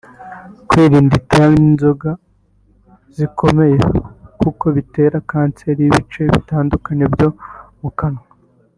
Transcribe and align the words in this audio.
Kwirinda 0.69 1.13
itabi 1.21 1.47
n’inzoga 1.61 2.11
zikomeye 3.15 3.77
kuko 4.41 4.65
bitera 4.75 5.15
kanseri 5.31 5.79
y’ibice 5.83 6.21
bitandukanye 6.35 7.05
byo 7.13 7.29
mu 7.81 7.91
kanwa 7.99 8.23